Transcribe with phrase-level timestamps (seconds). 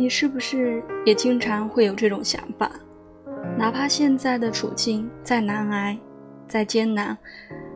[0.00, 2.72] 你是不是也经常会有这种想法？
[3.58, 5.94] 哪怕现在的处境再难挨、
[6.48, 7.14] 再艰难，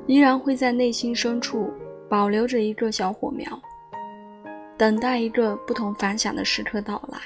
[0.07, 1.71] 依然会在内心深处
[2.09, 3.47] 保留着一个小火苗，
[4.79, 7.19] 等待一个不同凡响的时刻到来。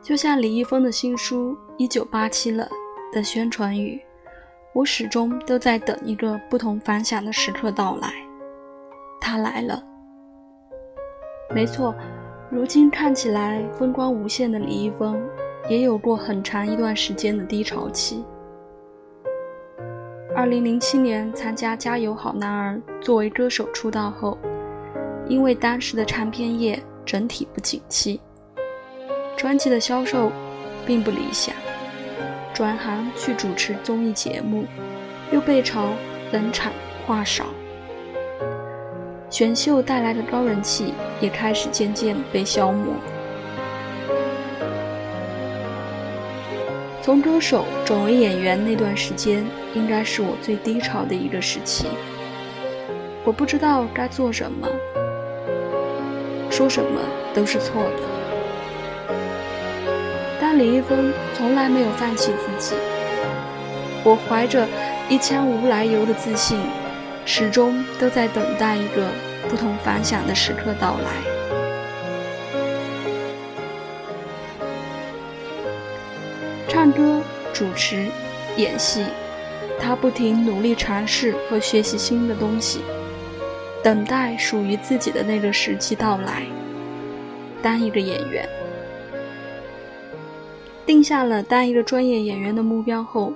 [0.00, 2.70] 就像李易峰的新书《一九八七了》
[3.12, 4.00] 的宣传语。
[4.72, 8.12] 我始终都在等一个不同凡响的时刻到来，
[9.20, 9.82] 它来了。
[11.52, 11.92] 没错，
[12.48, 15.20] 如今看起来风光无限的李易峰，
[15.68, 18.24] 也有过很长一段时间的低潮期。
[20.34, 24.38] 二零零七年参加《加油好男儿》作为歌手出道后，
[25.26, 28.20] 因为当时的唱片业整体不景气，
[29.36, 30.30] 专辑的销售
[30.86, 31.52] 并不理想。
[32.54, 34.64] 转行去主持综艺节目，
[35.32, 35.88] 又被嘲
[36.32, 36.72] 冷场
[37.04, 37.46] 话少，
[39.28, 42.94] 选秀带来的高人气也开始渐渐被消磨。
[47.02, 51.86] 从歌手转为演员那段时间，应该是我最低潮的一个时期。
[53.24, 54.68] 我不知道该做什么，
[56.50, 57.00] 说什么
[57.34, 59.16] 都是错的。
[60.40, 62.76] 但李易峰从来没有放弃自己。
[64.04, 64.66] 我怀着
[65.08, 66.60] 一腔无来由的自信，
[67.26, 69.10] 始终都在等待一个
[69.48, 71.10] 不同凡响的时刻到来。
[76.68, 77.20] 唱歌、
[77.52, 78.06] 主持、
[78.56, 79.04] 演戏，
[79.80, 82.80] 他不停努力尝试和学习新的东西，
[83.82, 86.44] 等待属于自己的那个时机到来。
[87.60, 88.48] 当一个演员。
[90.84, 93.32] 定下了当一个专业演员的目标后，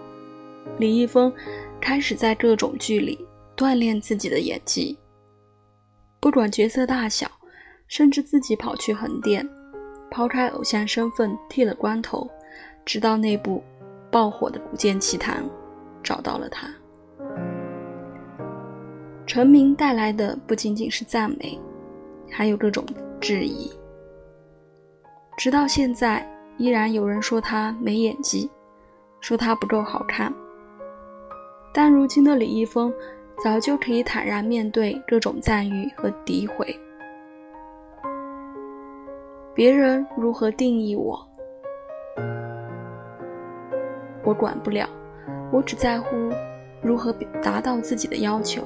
[0.79, 1.33] 李易峰
[1.81, 3.27] 开始在各种剧里
[3.61, 4.99] 锻炼自己的演技。
[6.19, 7.31] 不管角色大小，
[7.89, 9.47] 甚至自己跑去横店，
[10.11, 12.27] 抛开偶像身份剃了光头，
[12.87, 13.63] 直到那部
[14.11, 15.45] 爆火的《古剑奇谭》
[16.03, 16.67] 找到了他。
[19.27, 21.61] 成名带来的不仅仅是赞美，
[22.31, 22.83] 还有各种
[23.21, 23.71] 质疑。
[25.37, 26.27] 直到现在。
[26.59, 28.51] 依然有人说他没演技，
[29.23, 30.31] 说他不够好看。
[31.73, 32.93] 但如今的李易峰
[33.43, 36.79] 早就可以坦然面对各种赞誉和诋毁。
[39.55, 41.19] 别人如何定义我，
[44.25, 44.89] 我管不了。
[45.53, 46.17] 我只在乎
[46.83, 47.13] 如何
[47.43, 48.63] 达到自己的要求。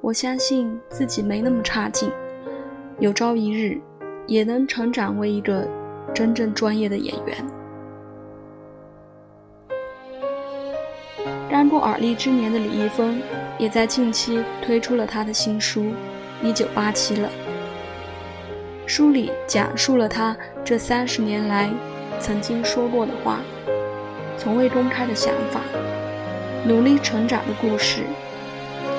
[0.00, 2.10] 我相信自己没那么差劲，
[2.98, 3.80] 有朝一日
[4.26, 5.66] 也能成长为一个。
[6.14, 7.36] 真正专业的演员。
[11.56, 13.18] 刚过而立之年的李易峰，
[13.56, 15.84] 也在近期推出了他的新书
[16.42, 17.30] 《一九八七了》。
[18.86, 21.70] 书里讲述了他这三十年来
[22.20, 23.40] 曾经说过的话，
[24.36, 25.62] 从未公开的想法，
[26.66, 28.02] 努力成长的故事，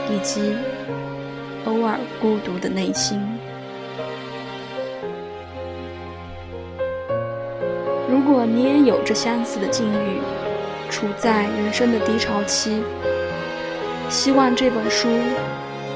[0.09, 0.55] 以及
[1.65, 3.21] 偶尔孤独的内心。
[8.09, 10.17] 如果你也有着相似的境遇，
[10.89, 12.81] 处在人生的低潮期，
[14.09, 15.07] 希望这本书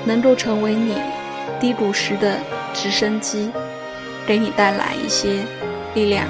[0.06, 0.96] 能够成为你
[1.60, 2.38] 低谷时的
[2.74, 3.52] 直升机，
[4.26, 5.44] 给你带来一些
[5.94, 6.26] 力量。